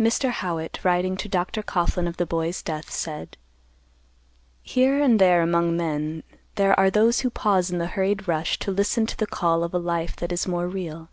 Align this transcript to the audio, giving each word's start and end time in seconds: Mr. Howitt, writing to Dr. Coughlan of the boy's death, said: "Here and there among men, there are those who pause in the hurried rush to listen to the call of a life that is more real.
Mr. 0.00 0.30
Howitt, 0.32 0.80
writing 0.82 1.16
to 1.16 1.28
Dr. 1.28 1.62
Coughlan 1.62 2.08
of 2.08 2.16
the 2.16 2.26
boy's 2.26 2.60
death, 2.60 2.90
said: 2.90 3.36
"Here 4.64 5.00
and 5.00 5.20
there 5.20 5.42
among 5.42 5.76
men, 5.76 6.24
there 6.56 6.76
are 6.76 6.90
those 6.90 7.20
who 7.20 7.30
pause 7.30 7.70
in 7.70 7.78
the 7.78 7.86
hurried 7.86 8.26
rush 8.26 8.58
to 8.58 8.72
listen 8.72 9.06
to 9.06 9.16
the 9.16 9.28
call 9.28 9.62
of 9.62 9.72
a 9.72 9.78
life 9.78 10.16
that 10.16 10.32
is 10.32 10.48
more 10.48 10.66
real. 10.66 11.08